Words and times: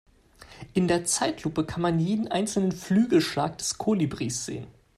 In 0.73 0.87
der 0.87 1.05
Zeitlupe 1.05 1.63
kann 1.63 1.83
man 1.83 1.99
jeden 1.99 2.27
einzelnen 2.27 2.71
Flügelschlag 2.71 3.59
des 3.59 3.77
Kolibris 3.77 4.45
sehen. 4.47 4.65